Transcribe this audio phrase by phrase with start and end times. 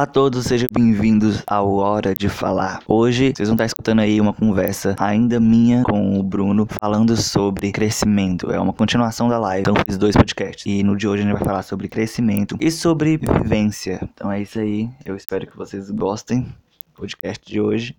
[0.00, 2.80] Olá a todos, sejam bem-vindos ao Hora de Falar.
[2.88, 7.70] Hoje vocês vão estar escutando aí uma conversa ainda minha com o Bruno falando sobre
[7.70, 8.50] crescimento.
[8.50, 10.64] É uma continuação da live, então fiz dois podcasts.
[10.64, 14.00] E no de hoje a gente vai falar sobre crescimento e sobre vivência.
[14.02, 17.94] Então é isso aí, eu espero que vocês gostem do podcast de hoje.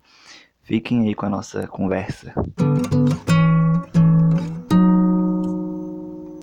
[0.64, 2.34] Fiquem aí com a nossa conversa.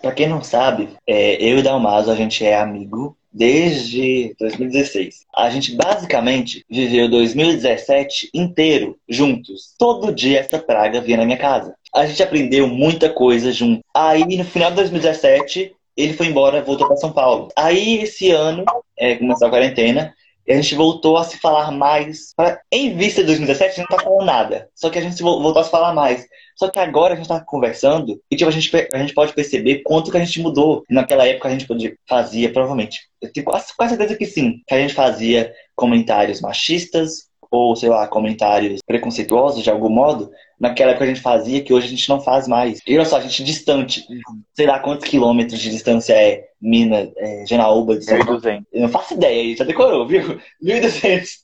[0.01, 5.25] Pra quem não sabe, é, eu e Dalmaso, a gente é amigo desde 2016.
[5.35, 9.73] A gente basicamente viveu 2017 inteiro juntos.
[9.77, 11.75] Todo dia essa praga vinha na minha casa.
[11.93, 13.83] A gente aprendeu muita coisa junto.
[13.93, 17.49] Aí no final de 2017 ele foi embora, voltou para São Paulo.
[17.55, 18.63] Aí esse ano
[18.97, 20.13] é, começou a quarentena
[20.49, 22.33] e a gente voltou a se falar mais.
[22.71, 24.67] Em vista de 2017, a gente não tá falando nada.
[24.73, 26.25] Só que a gente voltou a se falar mais.
[26.55, 29.83] Só que agora a gente tá conversando e tipo, a, gente, a gente pode perceber
[29.83, 30.83] quanto que a gente mudou.
[30.89, 32.99] Naquela época a gente podia, fazia, provavelmente.
[33.21, 34.63] Eu tenho quase, quase certeza que sim.
[34.67, 40.91] Que a gente fazia comentários machistas ou, sei lá, comentários preconceituosos de algum modo naquela
[40.91, 42.79] época a gente fazia, que hoje a gente não faz mais.
[42.85, 44.05] E olha só, a gente distante,
[44.53, 48.63] sei lá quantos quilômetros de distância é Minas, é, Genaúba de 1.200.
[48.73, 50.39] Eu não faço ideia, já decorou, viu?
[50.61, 51.39] 1.200.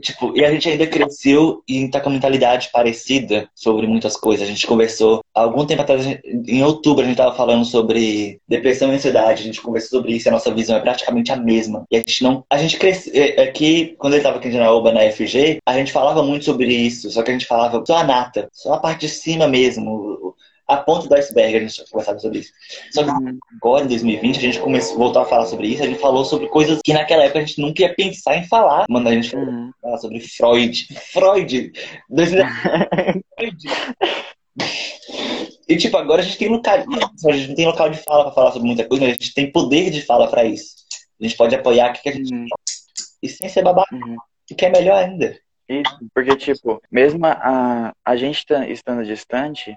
[0.00, 4.46] tipo, e a gente ainda cresceu e tá com a mentalidade parecida sobre muitas coisas.
[4.48, 8.96] A gente conversou algum tempo atrás, em outubro, a gente tava falando sobre depressão e
[8.96, 9.42] ansiedade.
[9.42, 11.84] A gente conversou sobre isso e a nossa visão é praticamente a mesma.
[11.90, 12.44] E a gente não.
[12.48, 13.12] A gente cresceu.
[13.42, 17.10] Aqui, quando ele tava aqui em Genaúba, na FG, a gente falava muito sobre isso,
[17.10, 20.34] só que a gente falava só a nata só a parte de cima mesmo,
[20.68, 22.52] a ponta do iceberg, a gente conversava sobre isso.
[22.92, 23.10] Só que
[23.56, 26.46] agora, em 2020, a gente começou, voltou a falar sobre isso, a gente falou sobre
[26.48, 28.84] coisas que naquela época a gente nunca ia pensar em falar.
[28.88, 29.70] Mano, a gente uhum.
[29.80, 30.86] falar sobre Freud.
[31.12, 31.72] Freud!
[32.14, 33.64] Freud!
[35.68, 38.34] E tipo, agora a gente tem local, a gente não tem local de fala para
[38.34, 40.74] falar sobre muita coisa, mas a gente tem poder de fala para isso.
[41.20, 42.46] A gente pode apoiar o que a gente uhum.
[43.22, 44.16] e sem ser babaca, uhum.
[44.50, 45.38] o que é melhor ainda.
[45.68, 49.76] Isso, porque, tipo, mesmo a, a gente tá, estando distante,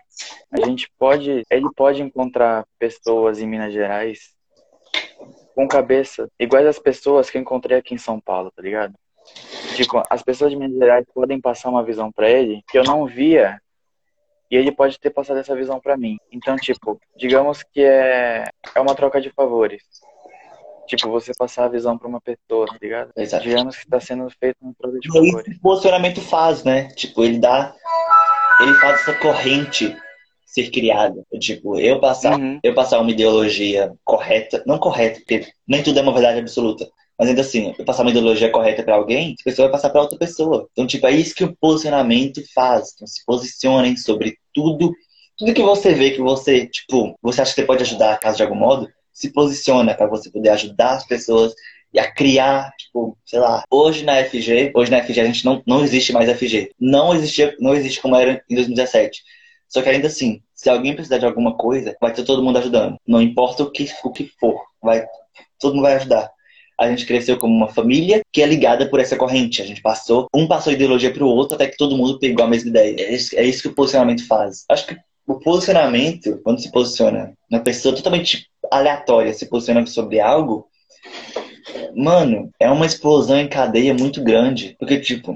[0.49, 4.33] a gente pode, ele pode encontrar pessoas em Minas Gerais
[5.53, 8.93] com cabeça iguais às pessoas que eu encontrei aqui em São Paulo, tá ligado?
[9.75, 13.05] Tipo, as pessoas de Minas Gerais podem passar uma visão para ele que eu não
[13.05, 13.61] via
[14.49, 16.17] e ele pode ter passado essa visão para mim.
[16.31, 19.83] Então, tipo, digamos que é, é uma troca de favores.
[20.95, 23.11] Tipo, você passar a visão para uma pessoa, tá ligado?
[23.15, 23.45] Exato.
[23.45, 25.57] Digamos que está sendo feito um troca de favores.
[25.57, 26.89] O posicionamento faz, né?
[26.89, 27.73] Tipo, ele dá.
[28.59, 29.95] Ele faz essa corrente
[30.45, 31.23] ser criada.
[31.39, 32.59] Tipo, eu passar, uhum.
[32.61, 36.85] eu passar uma ideologia correta, não correta, porque nem tudo é uma verdade absoluta.
[37.17, 40.01] Mas ainda assim, eu passar uma ideologia correta para alguém, a pessoa vai passar para
[40.01, 40.67] outra pessoa.
[40.73, 42.91] Então, tipo, é isso que o posicionamento faz.
[42.95, 44.93] Então, se posicionem sobre tudo,
[45.37, 48.43] tudo que você vê que você, tipo, você acha que você pode ajudar, caso de
[48.43, 51.53] algum modo, se posiciona para você poder ajudar as pessoas
[51.93, 55.61] e a criar, tipo, sei lá, hoje na FG, hoje na FG a gente não,
[55.67, 56.71] não existe mais FG.
[56.79, 59.21] Não existe, não existe como era em 2017.
[59.67, 62.97] Só que ainda assim, se alguém precisar de alguma coisa, vai ter todo mundo ajudando.
[63.07, 65.05] Não importa o que, o que for, vai,
[65.59, 66.29] todo mundo vai ajudar.
[66.79, 69.61] A gente cresceu como uma família que é ligada por essa corrente.
[69.61, 72.47] A gente passou, um passou ideologia para o outro até que todo mundo pegou a
[72.47, 72.95] mesma ideia.
[72.99, 74.65] É isso, é isso que o posicionamento faz.
[74.67, 74.97] Acho que
[75.27, 80.67] o posicionamento, quando se posiciona uma pessoa totalmente aleatória se posiciona sobre algo,
[81.95, 84.75] mano, é uma explosão em cadeia muito grande.
[84.79, 85.35] Porque, tipo,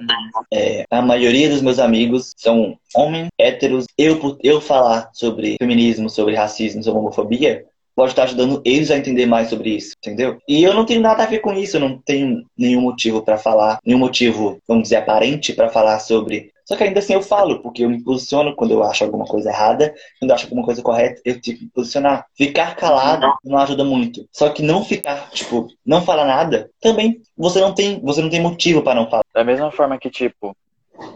[0.52, 3.86] é, a maioria dos meus amigos são homens, héteros.
[3.98, 9.26] Eu, eu falar sobre feminismo, sobre racismo, sobre homofobia, pode estar ajudando eles a entender
[9.26, 10.38] mais sobre isso, entendeu?
[10.48, 13.38] E eu não tenho nada a ver com isso, eu não tenho nenhum motivo para
[13.38, 17.62] falar, nenhum motivo, vamos dizer, aparente para falar sobre só que ainda assim eu falo,
[17.62, 20.82] porque eu me posiciono quando eu acho alguma coisa errada, quando eu acho alguma coisa
[20.82, 22.26] correta, eu tenho que me posicionar.
[22.34, 24.28] Ficar calado não ajuda muito.
[24.32, 28.42] Só que não ficar, tipo, não falar nada, também você não tem, você não tem
[28.42, 29.24] motivo para não falar.
[29.34, 30.56] Da mesma forma que, tipo,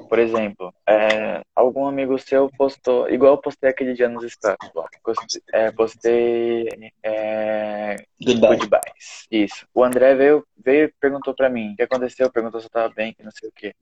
[0.08, 4.70] por exemplo, é, algum amigo seu postou, igual eu postei aquele dia nos status,
[5.54, 6.68] é, postei
[7.04, 8.58] é, Goodbye.
[8.58, 9.28] goodbyes.
[9.32, 9.66] Isso.
[9.74, 12.94] O André veio, veio e perguntou pra mim o que aconteceu, perguntou se eu tava
[12.94, 13.74] bem, que não sei o quê.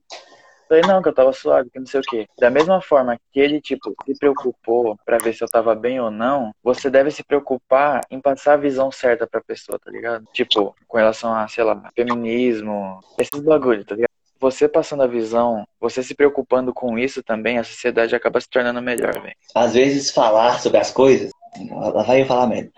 [0.68, 2.28] Falei, não, que eu tava suave, que não sei o quê.
[2.40, 6.12] Da mesma forma que ele, tipo, se preocupou para ver se eu tava bem ou
[6.12, 10.26] não, você deve se preocupar em passar a visão certa pra pessoa, tá ligado?
[10.34, 14.08] Tipo, com relação a, sei lá, feminismo, esses bagulho, tá ligado?
[14.40, 18.82] Você passando a visão, você se preocupando com isso também, a sociedade acaba se tornando
[18.82, 19.36] melhor, velho.
[19.56, 21.32] Às vezes falar sobre as coisas,
[21.72, 22.72] lá vai eu falar mesmo.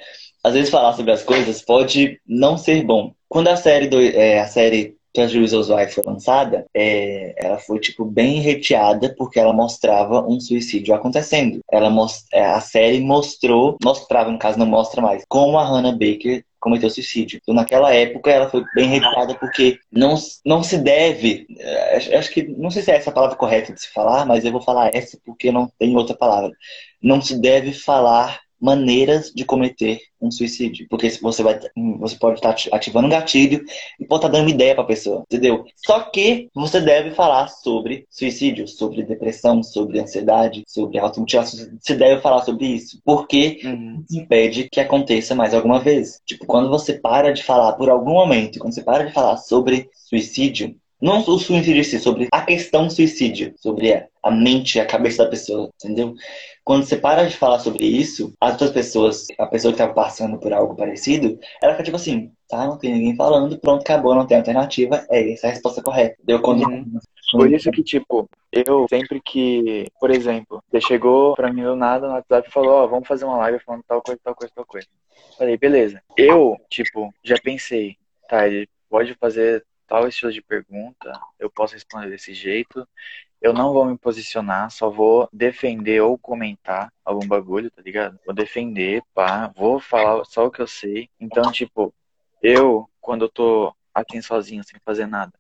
[0.44, 3.13] Às vezes falar sobre as coisas pode não ser bom.
[3.27, 7.57] Quando a série do, é, a série que a Jerusalem's Wife foi lançada, é, ela
[7.57, 11.59] foi tipo bem reteada porque ela mostrava um suicídio acontecendo.
[11.71, 15.91] Ela most, é, a série mostrou, mostrava no caso não mostra mais, como a Hannah
[15.91, 17.39] Baker cometeu suicídio.
[17.41, 20.15] Então, naquela época, ela foi bem retirada porque não,
[20.45, 21.47] não se deve.
[21.57, 24.44] Eh, acho que não sei se é essa a palavra correta de se falar, mas
[24.44, 26.51] eu vou falar essa porque não tem outra palavra.
[27.01, 30.85] Não se deve falar maneiras de cometer um suicídio.
[30.89, 31.59] Porque você, vai,
[32.00, 33.63] você pode estar ativando um gatilho
[34.00, 35.65] e pode estar dando uma ideia para a pessoa, entendeu?
[35.75, 41.67] Só que você deve falar sobre suicídio, sobre depressão, sobre ansiedade, sobre automutilação.
[41.79, 43.00] Você deve falar sobre isso.
[43.03, 44.03] Porque uhum.
[44.11, 46.21] impede que aconteça mais alguma vez.
[46.25, 49.89] Tipo, quando você para de falar por algum momento, quando você para de falar sobre
[49.94, 55.24] suicídio, não o suicídio em si, sobre a questão suicídio, sobre a mente, a cabeça
[55.24, 56.13] da pessoa, entendeu?
[56.63, 60.38] Quando você para de falar sobre isso, as outras pessoas, a pessoa que estava passando
[60.38, 64.28] por algo parecido, ela fica tipo assim, tá, não tem ninguém falando, pronto, acabou, não
[64.28, 66.16] tem alternativa, é essa a resposta correta.
[66.24, 66.68] Deu quando...
[66.68, 67.00] Uhum.
[67.31, 72.07] Por isso que, tipo, eu sempre que, por exemplo, você chegou pra mim do nada
[72.07, 74.52] no WhatsApp e falou, ó, oh, vamos fazer uma live falando tal coisa, tal coisa,
[74.56, 74.88] tal coisa.
[75.38, 76.02] Falei, beleza.
[76.18, 77.98] Eu, tipo, já pensei,
[78.28, 82.88] tá, ele pode fazer tal estilo de pergunta, eu posso responder desse jeito.
[83.41, 88.19] Eu não vou me posicionar, só vou defender ou comentar algum bagulho, tá ligado?
[88.25, 91.09] Vou defender, pá, vou falar só o que eu sei.
[91.19, 91.94] Então, tipo,
[92.44, 95.33] eu, quando eu tô aqui sozinho, sem fazer nada,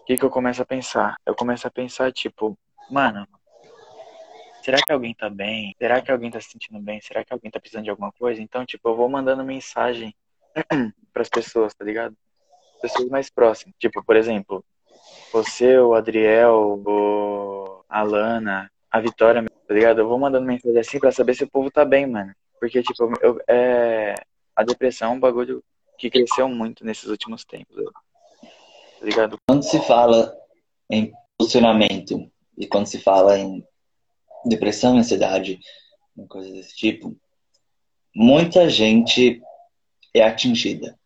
[0.00, 1.16] o que, que eu começo a pensar?
[1.26, 2.58] Eu começo a pensar, tipo,
[2.90, 3.26] mano,
[4.64, 5.74] será que alguém tá bem?
[5.76, 7.00] Será que alguém tá se sentindo bem?
[7.00, 8.40] Será que alguém tá precisando de alguma coisa?
[8.40, 10.14] Então, tipo, eu vou mandando mensagem
[11.12, 12.16] pras pessoas, tá ligado?
[12.82, 13.74] Pessoas mais próximas.
[13.78, 14.64] Tipo, por exemplo,
[15.32, 20.00] você, o Adriel, o Alana, a Vitória, tá ligado?
[20.00, 22.34] Eu vou mandando mensagem assim pra saber se o povo tá bem, mano.
[22.60, 24.14] Porque, tipo, eu, é...
[24.54, 25.64] a depressão é um bagulho
[25.96, 27.76] que cresceu muito nesses últimos tempos.
[29.00, 29.38] Tá ligado?
[29.48, 30.36] Quando se fala
[30.90, 33.64] em posicionamento e quando se fala em
[34.44, 35.58] depressão, ansiedade,
[36.28, 37.16] coisas desse tipo,
[38.14, 39.40] muita gente
[40.14, 40.98] é atingida.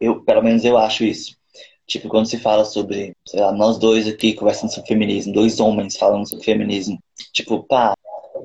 [0.00, 1.36] Eu, pelo menos eu acho isso.
[1.86, 5.96] Tipo, quando se fala sobre, sei lá, nós dois aqui conversando sobre feminismo, dois homens
[5.96, 6.98] falando sobre feminismo,
[7.32, 7.94] tipo, pá,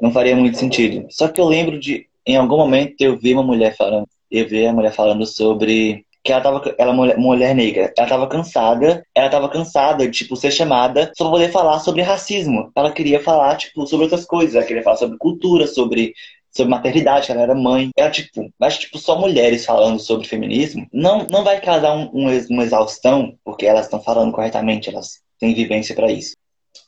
[0.01, 1.05] não faria muito sentido.
[1.09, 4.65] Só que eu lembro de, em algum momento, eu vi uma mulher falando, eu vi
[4.65, 9.29] a mulher falando sobre que ela tava, ela mulher, mulher negra, ela tava cansada, ela
[9.29, 12.71] tava cansada de, tipo, ser chamada só pra poder falar sobre racismo.
[12.73, 16.13] Ela queria falar, tipo, sobre outras coisas, ela queria falar sobre cultura, sobre
[16.55, 17.89] sobre maternidade, que ela era mãe.
[17.97, 22.27] Era tipo, mas tipo, só mulheres falando sobre feminismo não, não vai causar um, um,
[22.49, 26.35] uma exaustão, porque elas estão falando corretamente, elas têm vivência para isso.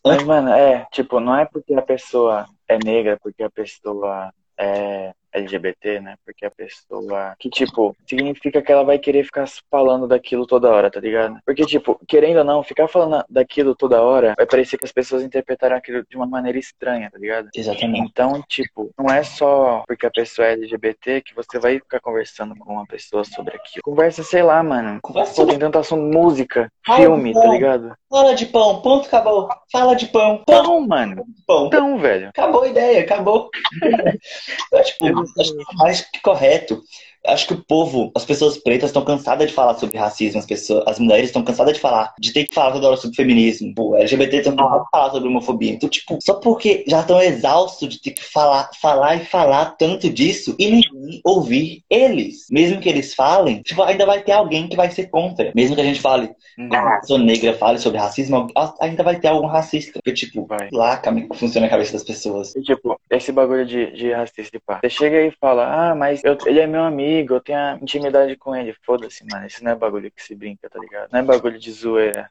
[0.03, 5.13] Mas, mano, é, tipo, não é porque a pessoa é negra, porque a pessoa é
[5.35, 6.15] LGBT, né?
[6.25, 10.89] Porque a pessoa que, tipo, significa que ela vai querer ficar falando daquilo toda hora,
[10.89, 11.37] tá ligado?
[11.45, 15.23] Porque, tipo, querendo ou não, ficar falando daquilo toda hora vai parecer que as pessoas
[15.23, 17.49] interpretaram aquilo de uma maneira estranha, tá ligado?
[17.55, 18.09] Exatamente.
[18.09, 22.55] Então, tipo, não é só porque a pessoa é LGBT que você vai ficar conversando
[22.55, 23.81] com uma pessoa sobre aquilo.
[23.83, 24.99] Conversa, sei lá, mano.
[25.01, 25.35] Conversa.
[25.35, 27.95] Pô, tem tanto assunto música, Fala filme, tá ligado?
[28.09, 29.49] Fala de pão, ponto, acabou.
[29.71, 30.43] Fala de pão.
[30.45, 31.25] Pão, pão mano.
[31.45, 31.69] Pão.
[31.69, 32.29] Pão, velho.
[32.29, 33.49] Acabou a ideia, acabou.
[34.73, 35.05] é, tipo,
[35.39, 36.83] acho que mais que correto.
[37.27, 40.83] Acho que o povo, as pessoas pretas estão cansadas de falar sobre racismo, as pessoas,
[40.87, 43.95] as mulheres estão cansadas de falar, de ter que falar toda hora sobre feminismo, o
[43.95, 45.71] LGBT estão cansadas de falar sobre homofobia.
[45.71, 50.09] Então, tipo, só porque já estão exaustos de ter que falar, falar e falar tanto
[50.09, 52.45] disso e ninguém ouvir eles.
[52.49, 55.51] Mesmo que eles falem, tipo, ainda vai ter alguém que vai ser contra.
[55.55, 56.69] Mesmo que a gente fale, uhum.
[56.73, 58.47] a pessoa negra fale sobre racismo,
[58.79, 59.93] ainda vai ter algum racista.
[59.93, 60.69] Porque, tipo, vai.
[60.71, 62.55] lá como funciona a cabeça das pessoas.
[62.55, 64.79] E, tipo, esse bagulho de, de racista, pá.
[64.81, 67.77] Você chega aí e fala, ah, mas eu, ele é meu amigo amigo, eu tenho
[67.81, 68.75] intimidade com ele.
[68.83, 69.45] Foda-se, mano.
[69.45, 71.11] Isso não é bagulho que se brinca, tá ligado?
[71.11, 72.29] Não é bagulho de zoeira.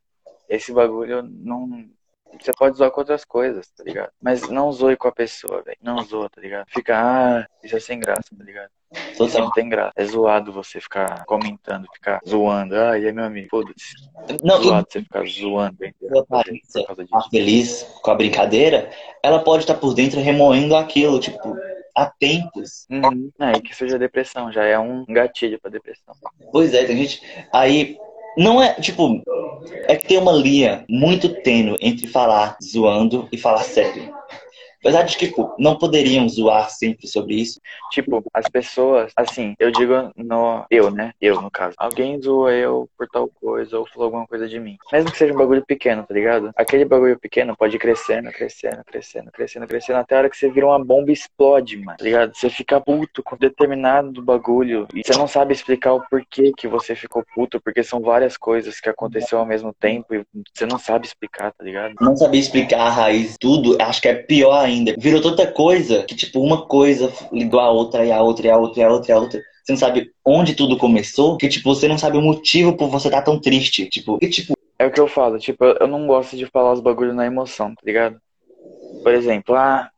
[0.49, 1.89] Esse bagulho não.
[2.41, 4.11] Você pode zoar com outras coisas, tá ligado?
[4.21, 5.79] Mas não zoe com a pessoa, velho.
[5.81, 6.67] Não zoa, tá ligado?
[6.69, 8.71] Fica, ah, isso é sem graça, tá ligado?
[9.13, 9.93] Isso não tem graça.
[9.95, 12.75] É zoado você ficar comentando, ficar zoando.
[12.77, 13.49] Ah, ele é meu amigo.
[13.51, 13.95] Foda-se.
[14.43, 14.93] Não, é zoado e...
[14.93, 15.79] você ficar zoando.
[17.13, 18.91] A feliz com a brincadeira,
[19.23, 21.57] ela pode estar por dentro remoendo aquilo, tipo
[21.95, 22.87] há tempos.
[22.91, 23.31] Uhum.
[23.39, 26.15] É, que seja depressão, já é um gatilho para depressão.
[26.51, 27.23] Pois é, tem gente.
[27.53, 27.97] Aí,
[28.37, 29.23] não é, tipo,
[29.87, 34.13] é que tem uma linha muito tênue entre falar zoando e falar sério.
[34.85, 37.59] Apesar de que, tipo, não poderiam zoar sempre sobre isso.
[37.91, 40.67] Tipo, as pessoas, assim, eu digo no.
[40.71, 41.15] Eu, né?
[41.19, 41.75] Eu, no caso.
[41.79, 44.77] Alguém zoa eu por tal coisa ou falou alguma coisa de mim.
[44.93, 46.51] Mesmo que seja um bagulho pequeno, tá ligado?
[46.55, 50.51] Aquele bagulho pequeno pode ir crescendo, crescendo, crescendo, crescendo, crescendo, até a hora que você
[50.51, 51.97] vira uma bomba e explode, mano.
[51.97, 52.35] Tá ligado?
[52.35, 56.95] Você fica puto com determinado bagulho e você não sabe explicar o porquê que você
[56.95, 61.07] ficou puto, porque são várias coisas que aconteceu ao mesmo tempo e você não sabe
[61.07, 61.95] explicar, tá ligado?
[62.03, 64.95] Não saber explicar a raiz, tudo, acho que é pior ainda ainda.
[64.99, 68.57] Virou tanta coisa que, tipo, uma coisa ligou a outra e a outra e a
[68.57, 69.43] outra e a outra e a outra.
[69.63, 73.09] você não sabe onde tudo começou, que, tipo, você não sabe o motivo por você
[73.09, 73.87] estar tá tão triste.
[73.87, 74.55] Tipo, e, tipo.
[74.79, 77.75] É o que eu falo, tipo, eu não gosto de falar os bagulhos na emoção,
[77.75, 78.21] tá ligado?
[79.03, 79.89] Por exemplo, ah,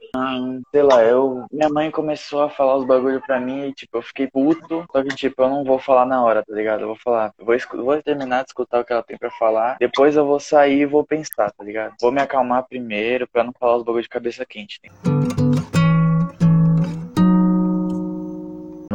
[0.71, 1.45] sei lá, eu.
[1.51, 4.85] Minha mãe começou a falar os bagulhos pra mim e, tipo, eu fiquei puto.
[4.91, 6.83] Só que, tipo, eu não vou falar na hora, tá ligado?
[6.83, 9.77] Eu vou falar, eu vou, vou terminar de escutar o que ela tem pra falar.
[9.79, 11.95] Depois eu vou sair e vou pensar, tá ligado?
[12.01, 14.81] Vou me acalmar primeiro pra não falar os bagulhos de cabeça quente.
[14.83, 15.46] Né?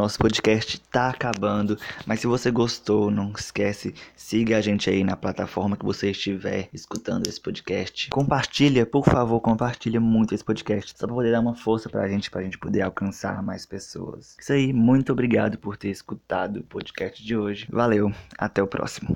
[0.02, 5.14] Nosso podcast tá acabando, mas se você gostou, não esquece, siga a gente aí na
[5.14, 8.10] plataforma que você estiver escutando esse podcast.
[8.10, 12.32] Compartilha, por favor, compartilha muito esse podcast, só pra poder dar uma força pra gente,
[12.32, 14.34] pra gente poder alcançar mais pessoas.
[14.40, 17.68] Isso aí, muito obrigado por ter escutado o podcast de hoje.
[17.70, 19.08] Valeu, até o próximo.